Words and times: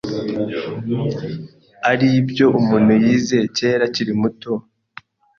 ari 1.91 2.07
ibyo 2.19 2.45
umuntu 2.59 2.91
yize 3.03 3.37
kera 3.57 3.83
akiri 3.89 4.13
muto, 4.21 4.51